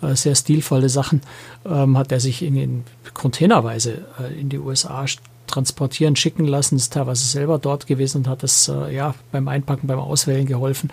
[0.01, 1.21] äh, sehr stilvolle Sachen,
[1.67, 5.07] ähm, hat er sich in, in Containerweise äh, in die USA
[5.47, 9.87] transportieren, schicken lassen, ist teilweise selber dort gewesen und hat das äh, ja beim Einpacken,
[9.87, 10.91] beim Auswählen geholfen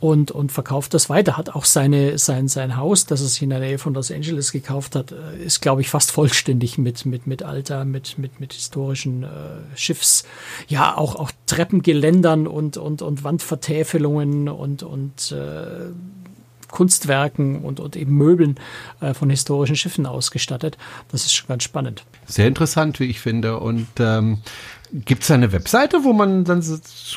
[0.00, 1.36] und, und verkauft das weiter.
[1.36, 4.52] Hat auch seine, sein, sein Haus, das er sich in der Nähe von Los Angeles
[4.52, 8.52] gekauft hat, äh, ist, glaube ich, fast vollständig mit, mit, mit Alter, mit, mit, mit
[8.52, 9.28] historischen äh,
[9.74, 10.24] Schiffs,
[10.68, 15.90] ja, auch, auch Treppengeländern und, und, und Wandvertäfelungen und, und äh,
[16.70, 18.56] Kunstwerken und, und eben Möbeln
[19.00, 20.78] äh, von historischen Schiffen ausgestattet.
[21.10, 22.04] Das ist schon ganz spannend.
[22.26, 23.58] Sehr interessant, wie ich finde.
[23.58, 24.38] Und ähm,
[24.92, 26.62] gibt es eine Webseite, wo man dann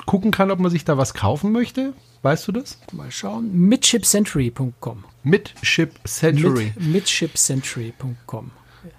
[0.05, 1.93] gucken kann, ob man sich da was kaufen möchte?
[2.21, 2.79] Weißt du das?
[2.93, 3.51] Mal schauen.
[3.53, 5.03] Midshipcentury.com.
[5.23, 6.73] Midshipcentury.
[6.75, 8.51] Mid, midshipcentury.com.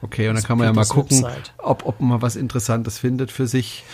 [0.03, 1.27] Okay, und dann kann man ja mal gucken,
[1.59, 3.85] ob, ob man was Interessantes findet für sich.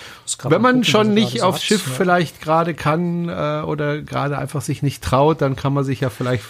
[0.45, 1.93] Wenn man gucken, schon nicht aufs Schiff ja.
[1.95, 6.11] vielleicht gerade kann äh, oder gerade einfach sich nicht traut, dann kann man sich ja
[6.11, 6.45] vielleicht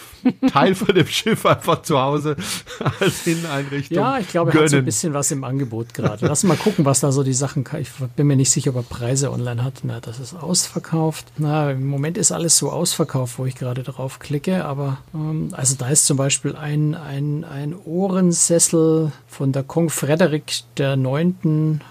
[0.51, 2.35] Teil von dem Schiff einfach zu Hause
[2.99, 6.25] als Inneneinrichtung Ja, ich glaube, er hat so ein bisschen was im Angebot gerade.
[6.25, 7.81] Lass mal gucken, was da so die Sachen kann.
[7.81, 9.81] Ich bin mir nicht sicher, ob er Preise online hat.
[9.83, 11.25] Na, das ist ausverkauft.
[11.37, 14.65] Na, im Moment ist alles so ausverkauft, wo ich gerade drauf klicke.
[14.65, 20.51] Aber ähm, also da ist zum Beispiel ein, ein, ein Ohrensessel von der Kong Frederick
[20.77, 21.81] der neunten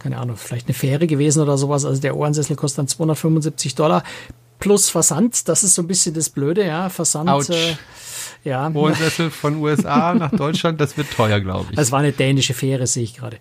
[0.00, 1.84] keine Ahnung, vielleicht eine Fähre gewesen oder sowas.
[1.84, 4.02] Also der Ohrensessel kostet dann 275 Dollar
[4.58, 5.48] plus Versand.
[5.48, 6.88] Das ist so ein bisschen das Blöde, ja.
[6.88, 7.50] Versand.
[7.50, 7.76] Äh,
[8.42, 8.70] ja.
[8.72, 11.76] Ohrensessel von USA nach Deutschland, das wird teuer, glaube ich.
[11.76, 13.38] Das war eine dänische Fähre, sehe ich gerade.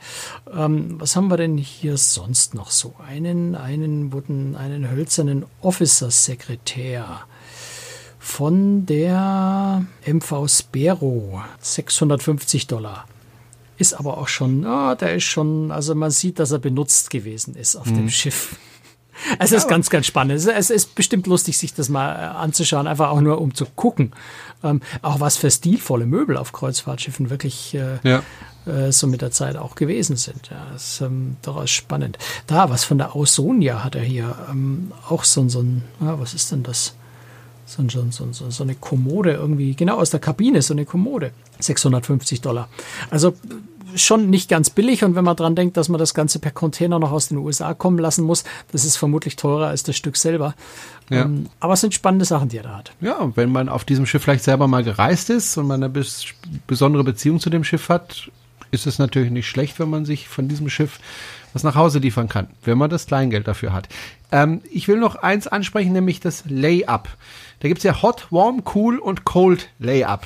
[0.53, 2.93] Ähm, was haben wir denn hier sonst noch so?
[3.07, 7.21] Einen, einen, wurden, einen hölzernen Officer-Sekretär
[8.19, 13.05] von der MV Spero, 650 Dollar
[13.79, 17.55] ist aber auch schon, oh, der ist schon, also man sieht, dass er benutzt gewesen
[17.55, 17.95] ist auf mhm.
[17.95, 18.55] dem Schiff.
[19.37, 20.47] Es ist ganz, ganz spannend.
[20.47, 24.13] Es ist bestimmt lustig, sich das mal äh, anzuschauen, einfach auch nur um zu gucken.
[24.63, 28.23] Ähm, auch was für stilvolle Möbel auf Kreuzfahrtschiffen wirklich äh, ja.
[28.65, 30.49] äh, so mit der Zeit auch gewesen sind.
[30.49, 32.17] Ja, das ist ähm, durchaus spannend.
[32.47, 34.35] Da, was von der Ausonia hat er hier.
[34.49, 36.95] Ähm, auch so, so ein, ja, was ist denn das?
[37.69, 41.31] So, so, so, so eine Kommode irgendwie, genau aus der Kabine, so eine Kommode.
[41.59, 42.67] 650 Dollar.
[43.11, 43.33] Also
[43.95, 46.99] schon nicht ganz billig und wenn man dran denkt, dass man das Ganze per Container
[46.99, 50.55] noch aus den USA kommen lassen muss, das ist vermutlich teurer als das Stück selber.
[51.09, 51.23] Ja.
[51.23, 52.91] Ähm, aber es sind spannende Sachen, die er da hat.
[53.01, 56.25] Ja, wenn man auf diesem Schiff vielleicht selber mal gereist ist und man eine bis
[56.67, 58.29] besondere Beziehung zu dem Schiff hat,
[58.71, 60.99] ist es natürlich nicht schlecht, wenn man sich von diesem Schiff
[61.53, 63.89] was nach Hause liefern kann, wenn man das Kleingeld dafür hat.
[64.31, 67.07] Ähm, ich will noch eins ansprechen, nämlich das Layup.
[67.59, 70.21] Da gibt's ja Hot, Warm, Cool und Cold Layup.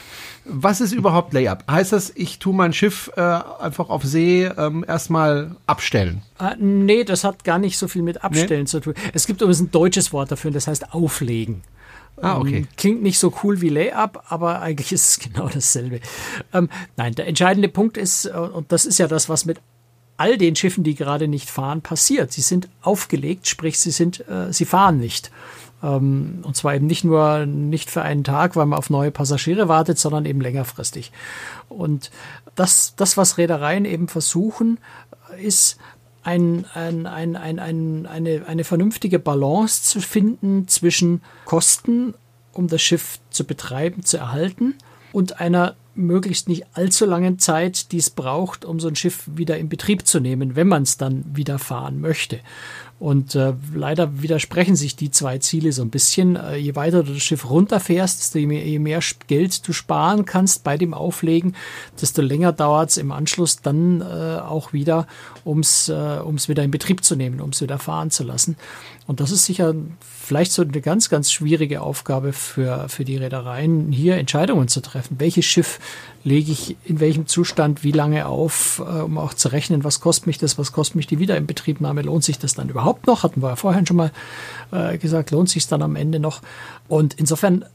[0.46, 1.64] Was ist überhaupt Layup?
[1.70, 6.22] Heißt das, ich tue mein Schiff äh, einfach auf See ähm, erstmal abstellen?
[6.38, 8.68] Ah, nee, das hat gar nicht so viel mit Abstellen nee?
[8.68, 8.94] zu tun.
[9.14, 11.64] Es gibt übrigens ein deutsches Wort dafür, das heißt auflegen.
[12.22, 12.58] Ah, okay.
[12.58, 16.02] Ähm, klingt nicht so cool wie Layup, aber eigentlich ist es genau dasselbe.
[16.54, 19.60] Ähm, nein, der entscheidende Punkt ist, äh, und das ist ja das, was mit
[20.24, 22.32] all den Schiffen, die gerade nicht fahren, passiert.
[22.32, 25.32] Sie sind aufgelegt, sprich, sie sind, äh, sie fahren nicht.
[25.84, 29.68] Ähm, und zwar eben nicht nur nicht für einen Tag, weil man auf neue Passagiere
[29.68, 31.12] wartet, sondern eben längerfristig.
[31.68, 32.10] Und
[32.56, 34.80] das, das was Reedereien eben versuchen,
[35.42, 35.78] ist
[36.24, 42.14] ein, ein, ein, ein, ein, eine, eine vernünftige Balance zu finden zwischen Kosten,
[42.54, 44.76] um das Schiff zu betreiben, zu erhalten,
[45.12, 49.58] und einer möglichst nicht allzu langen Zeit, die es braucht, um so ein Schiff wieder
[49.58, 52.40] in Betrieb zu nehmen, wenn man es dann wieder fahren möchte.
[53.00, 56.38] Und äh, leider widersprechen sich die zwei Ziele so ein bisschen.
[56.38, 60.64] Äh, je weiter du das Schiff runterfährst, desto mehr, je mehr Geld du sparen kannst
[60.64, 61.54] bei dem Auflegen,
[62.00, 65.06] desto länger dauert es im Anschluss dann äh, auch wieder,
[65.44, 68.56] um es äh, um's wieder in Betrieb zu nehmen, um es wieder fahren zu lassen.
[69.06, 69.76] Und das ist sicher
[70.24, 75.18] vielleicht so eine ganz, ganz schwierige Aufgabe für, für die Reedereien, hier Entscheidungen zu treffen.
[75.20, 75.80] Welches Schiff
[76.24, 80.28] lege ich in welchem Zustand wie lange auf, äh, um auch zu rechnen, was kostet
[80.28, 83.24] mich das, was kostet mich die Wiederinbetriebnahme, lohnt sich das dann überhaupt noch?
[83.24, 84.12] Hatten wir ja vorhin schon mal
[84.72, 86.42] äh, gesagt, lohnt sich es dann am Ende noch?
[86.88, 87.66] Und insofern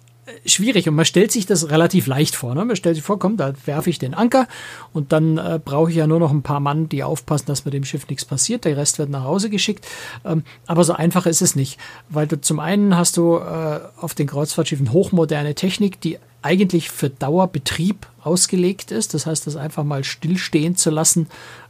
[0.47, 2.55] schwierig und man stellt sich das relativ leicht vor.
[2.55, 2.65] Ne?
[2.65, 4.47] Man stellt sich vor, komm, da werfe ich den Anker
[4.93, 7.75] und dann äh, brauche ich ja nur noch ein paar Mann, die aufpassen, dass mit
[7.75, 8.65] dem Schiff nichts passiert.
[8.65, 9.87] Der Rest wird nach Hause geschickt.
[10.25, 14.15] Ähm, aber so einfach ist es nicht, weil du zum einen hast du äh, auf
[14.15, 19.15] den Kreuzfahrtschiffen hochmoderne Technik, die eigentlich für Dauerbetrieb ausgelegt ist.
[19.15, 21.27] Das heißt, das einfach mal stillstehen zu lassen,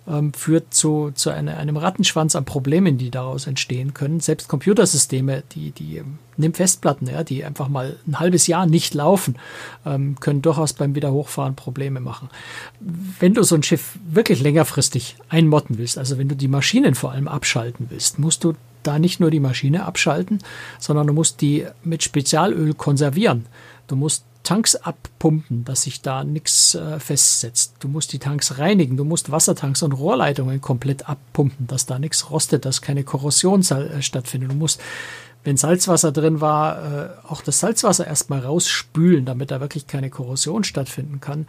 [0.09, 4.21] ähm, führt zu, zu eine, einem Rattenschwanz an Problemen, die daraus entstehen können.
[4.21, 8.95] Selbst Computersysteme, die, die ähm, nimm Festplatten, ja, die einfach mal ein halbes Jahr nicht
[8.95, 9.37] laufen,
[9.85, 12.31] ähm, können durchaus beim Wiederhochfahren Probleme machen.
[12.81, 17.13] Wenn du so ein Schiff wirklich längerfristig einmotten willst, also wenn du die Maschinen vor
[17.13, 20.39] allem abschalten willst, musst du da nicht nur die Maschine abschalten,
[20.79, 23.47] sondern du musst die mit Spezialöl konservieren.
[23.87, 27.68] Du musst Tanks abpumpen, dass sich da nichts äh, festsetzt.
[27.81, 32.31] Du musst die Tanks reinigen, du musst Wassertanks und Rohrleitungen komplett abpumpen, dass da nichts
[32.31, 34.51] rostet, dass keine Korrosion äh, stattfindet.
[34.51, 34.81] Du musst,
[35.45, 40.65] wenn Salzwasser drin war, äh, auch das Salzwasser erstmal rausspülen, damit da wirklich keine Korrosion
[40.65, 41.47] stattfinden kann.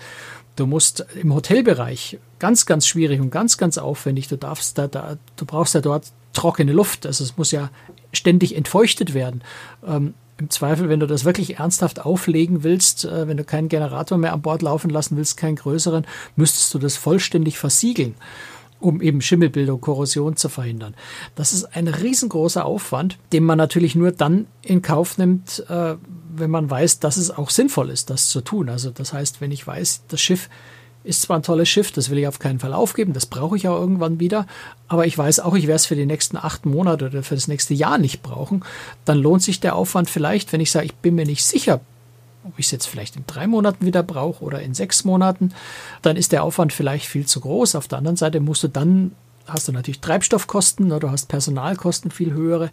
[0.55, 4.27] Du musst im Hotelbereich ganz, ganz schwierig und ganz, ganz aufwendig.
[4.27, 7.05] Du darfst da, da du brauchst ja dort trockene Luft.
[7.05, 7.69] Also es muss ja
[8.13, 9.41] ständig entfeuchtet werden.
[9.85, 14.17] Ähm, im Zweifel, wenn du das wirklich ernsthaft auflegen willst, äh, wenn du keinen Generator
[14.17, 18.15] mehr an Bord laufen lassen willst, keinen größeren, müsstest du das vollständig versiegeln,
[18.79, 20.95] um eben Schimmelbildung, Korrosion zu verhindern.
[21.35, 25.95] Das ist ein riesengroßer Aufwand, den man natürlich nur dann in Kauf nimmt, äh,
[26.35, 28.69] wenn man weiß, dass es auch sinnvoll ist, das zu tun.
[28.69, 30.49] Also das heißt, wenn ich weiß, das Schiff
[31.09, 33.67] ist zwar ein tolles Schiff, das will ich auf keinen Fall aufgeben, das brauche ich
[33.67, 34.45] auch irgendwann wieder,
[34.87, 37.47] aber ich weiß auch, ich werde es für die nächsten acht Monate oder für das
[37.47, 38.63] nächste Jahr nicht brauchen.
[39.05, 41.81] Dann lohnt sich der Aufwand vielleicht, wenn ich sage, ich bin mir nicht sicher,
[42.43, 45.53] ob ich es jetzt vielleicht in drei Monaten wieder brauche oder in sechs Monaten,
[46.01, 47.75] dann ist der Aufwand vielleicht viel zu groß.
[47.75, 49.11] Auf der anderen Seite musst du dann,
[49.47, 52.71] hast du natürlich Treibstoffkosten oder du hast Personalkosten viel höhere,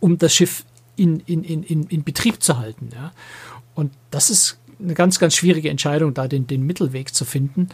[0.00, 0.64] um das Schiff
[0.96, 2.90] in, in, in, in Betrieb zu halten.
[2.92, 3.12] Ja.
[3.74, 7.68] Und das ist eine ganz, ganz schwierige Entscheidung, da den, den Mittelweg zu finden,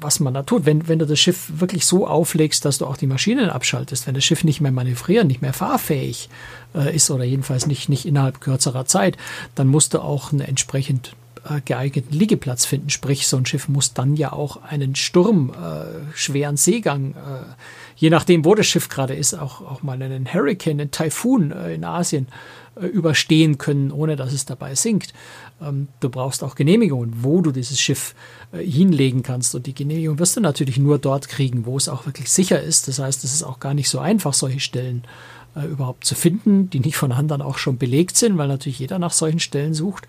[0.00, 0.66] was man da tut.
[0.66, 4.14] Wenn, wenn du das Schiff wirklich so auflegst, dass du auch die Maschinen abschaltest, wenn
[4.14, 6.28] das Schiff nicht mehr manövrieren, nicht mehr fahrfähig
[6.74, 9.16] äh, ist oder jedenfalls nicht, nicht innerhalb kürzerer Zeit,
[9.54, 11.12] dann musst du auch einen entsprechend
[11.48, 12.90] äh, geeigneten Liegeplatz finden.
[12.90, 17.44] Sprich, so ein Schiff muss dann ja auch einen Sturm, äh, schweren Seegang, äh,
[17.96, 21.74] je nachdem, wo das Schiff gerade ist, auch, auch mal einen Hurricane, einen Taifun äh,
[21.74, 22.28] in Asien
[22.80, 25.12] äh, überstehen können, ohne dass es dabei sinkt.
[25.60, 28.14] Ähm, du brauchst auch Genehmigungen, wo du dieses Schiff
[28.52, 29.54] äh, hinlegen kannst.
[29.54, 32.88] Und die Genehmigung wirst du natürlich nur dort kriegen, wo es auch wirklich sicher ist.
[32.88, 35.04] Das heißt, es ist auch gar nicht so einfach, solche Stellen
[35.54, 38.98] äh, überhaupt zu finden, die nicht von anderen auch schon belegt sind, weil natürlich jeder
[38.98, 40.06] nach solchen Stellen sucht.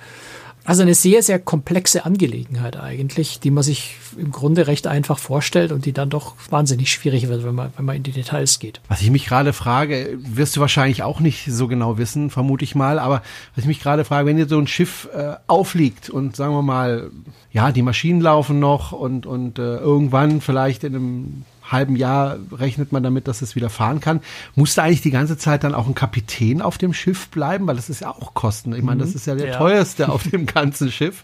[0.64, 5.72] Also eine sehr, sehr komplexe Angelegenheit eigentlich, die man sich im Grunde recht einfach vorstellt
[5.72, 8.80] und die dann doch wahnsinnig schwierig wird, wenn man, wenn man in die Details geht.
[8.88, 12.76] Was ich mich gerade frage, wirst du wahrscheinlich auch nicht so genau wissen, vermute ich
[12.76, 13.24] mal, aber
[13.56, 16.62] was ich mich gerade frage, wenn dir so ein Schiff äh, aufliegt und sagen wir
[16.62, 17.10] mal,
[17.52, 22.92] ja, die Maschinen laufen noch und, und äh, irgendwann vielleicht in einem halben Jahr rechnet
[22.92, 24.22] man damit, dass es wieder fahren kann.
[24.56, 27.90] Musste eigentlich die ganze Zeit dann auch ein Kapitän auf dem Schiff bleiben, weil das
[27.90, 28.74] ist ja auch Kosten.
[28.74, 29.16] Ich meine, das mhm.
[29.16, 29.58] ist ja der ja.
[29.58, 31.24] teuerste auf dem ganzen Schiff.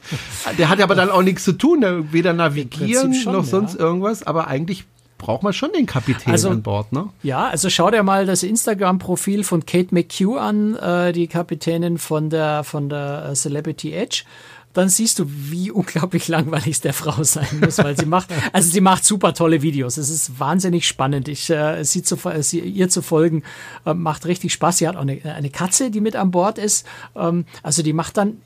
[0.58, 3.80] Der hat ja aber dann auch nichts zu tun, weder navigieren schon, noch sonst ja.
[3.80, 4.86] irgendwas, aber eigentlich
[5.18, 7.10] braucht man schon den Kapitän also, an Bord, ne?
[7.24, 12.30] Ja, also schau dir mal das Instagram-Profil von Kate McHugh an, äh, die Kapitänin von
[12.30, 14.24] der von der äh, Celebrity Edge.
[14.74, 18.70] Dann siehst du, wie unglaublich langweilig es der Frau sein muss, weil sie macht, also
[18.70, 19.98] sie macht super tolle Videos.
[19.98, 21.28] Es ist wahnsinnig spannend.
[21.28, 23.44] Ich, äh, sie zu, sie, ihr zu folgen,
[23.86, 24.78] äh, macht richtig Spaß.
[24.78, 26.86] Sie hat auch eine, eine Katze, die mit an Bord ist.
[27.16, 28.38] Ähm, also die macht dann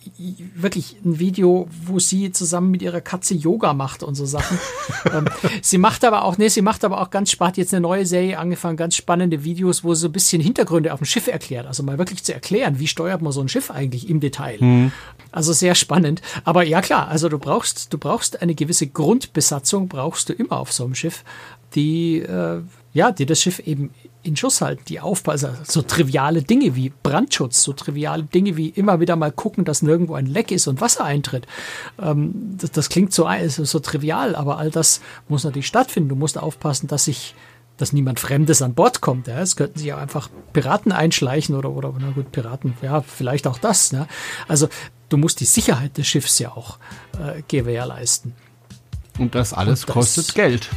[0.55, 4.57] wirklich ein Video, wo sie zusammen mit ihrer Katze Yoga macht und so Sachen.
[5.13, 5.25] ähm,
[5.62, 8.39] sie macht aber auch, nee, sie macht aber auch ganz spannend, jetzt eine neue Serie
[8.39, 11.67] angefangen, ganz spannende Videos, wo sie so ein bisschen Hintergründe auf dem Schiff erklärt.
[11.67, 14.57] Also mal wirklich zu erklären, wie steuert man so ein Schiff eigentlich im Detail.
[14.60, 14.91] Mhm.
[15.31, 16.11] Also sehr spannend.
[16.43, 20.74] Aber ja klar, also du brauchst, du brauchst eine gewisse Grundbesatzung, brauchst du immer auf
[20.74, 21.24] so einem Schiff,
[21.76, 22.62] die, äh,
[22.93, 23.91] ja, die das Schiff eben
[24.24, 25.50] in Schuss halten, die aufpassen.
[25.50, 29.82] Also so triviale Dinge wie Brandschutz, so triviale Dinge wie immer wieder mal gucken, dass
[29.82, 31.47] nirgendwo ein Leck ist und Wasser eintritt.
[32.00, 36.10] Ähm, das, das, klingt so, so trivial, aber all das muss natürlich stattfinden.
[36.10, 37.36] Du musst aufpassen, dass sich
[37.81, 39.27] dass niemand Fremdes an Bord kommt.
[39.27, 39.39] Ja.
[39.39, 43.57] Es könnten sich auch einfach Piraten einschleichen oder, oder, na gut, Piraten, ja, vielleicht auch
[43.57, 43.91] das.
[43.91, 44.07] Ne?
[44.47, 44.69] Also
[45.09, 46.77] du musst die Sicherheit des Schiffs ja auch
[47.13, 48.33] äh, gewährleisten.
[49.17, 50.69] Und das alles Und das, kostet Geld.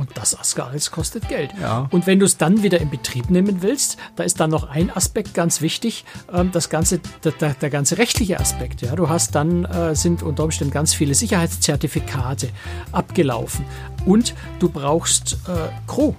[0.00, 1.50] Und das alles kostet Geld.
[1.60, 1.86] Ja.
[1.90, 4.90] Und wenn du es dann wieder in Betrieb nehmen willst, da ist dann noch ein
[4.90, 8.80] Aspekt ganz wichtig, ähm, das ganze, der, der, der, ganze rechtliche Aspekt.
[8.80, 12.48] Ja, du hast dann äh, sind unter Umständen ganz viele Sicherheitszertifikate
[12.92, 13.66] abgelaufen
[14.06, 16.14] und du brauchst äh, Crew.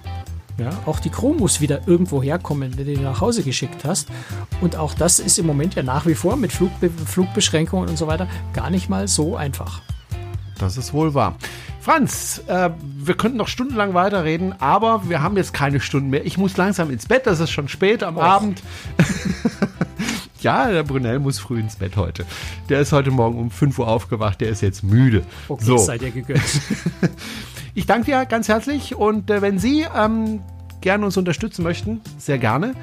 [0.58, 4.06] Ja, auch die Crew muss wieder irgendwo herkommen, wenn du die nach Hause geschickt hast.
[4.60, 8.06] Und auch das ist im Moment ja nach wie vor mit Flugbe Flugbeschränkungen und so
[8.06, 9.82] weiter gar nicht mal so einfach.
[10.60, 11.36] Das ist wohl wahr.
[11.82, 16.24] Franz, äh, wir könnten noch stundenlang weiterreden, aber wir haben jetzt keine Stunden mehr.
[16.24, 18.22] Ich muss langsam ins Bett, das ist schon spät am Och.
[18.22, 18.62] Abend.
[20.42, 22.24] ja, der Brunel muss früh ins Bett heute.
[22.68, 25.24] Der ist heute Morgen um 5 Uhr aufgewacht, der ist jetzt müde.
[25.48, 25.76] Okay, so.
[25.76, 26.40] seid ihr gegönnt.
[27.74, 30.38] ich danke dir ganz herzlich und äh, wenn Sie ähm,
[30.82, 32.74] gerne uns unterstützen möchten, sehr gerne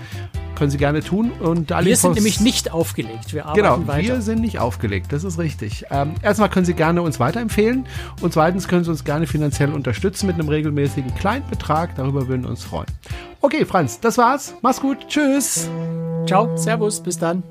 [0.59, 1.31] können Sie gerne tun.
[1.31, 3.33] Und wir sind nämlich nicht aufgelegt.
[3.33, 4.15] Wir arbeiten genau, weiter.
[4.15, 5.11] wir sind nicht aufgelegt.
[5.11, 5.85] Das ist richtig.
[5.89, 7.85] Ähm, erstmal können Sie gerne uns weiterempfehlen
[8.21, 11.95] und zweitens können Sie uns gerne finanziell unterstützen mit einem regelmäßigen kleinen Betrag.
[11.95, 12.87] Darüber würden wir uns freuen.
[13.41, 14.53] Okay, Franz, das war's.
[14.61, 15.07] Mach's gut.
[15.07, 15.69] Tschüss.
[16.27, 16.55] Ciao.
[16.57, 17.01] Servus.
[17.01, 17.41] Bis dann.